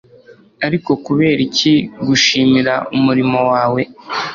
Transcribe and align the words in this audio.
Ariko 0.67 0.91
kubera 1.05 1.39
iki 1.47 1.73
gushimira 2.07 2.73
umurimo 2.97 3.39
wawe 3.51 3.81